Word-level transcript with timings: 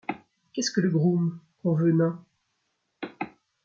Qu’est-ce 0.51 0.71
que 0.71 0.81
le 0.81 0.89
groom, 0.89 1.39
qu’on 1.61 1.75
veut 1.75 1.91
nain? 1.91 2.25